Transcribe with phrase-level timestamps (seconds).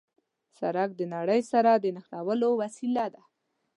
[0.57, 3.21] سړک د نړۍ سره د نښلولو وسیله ده.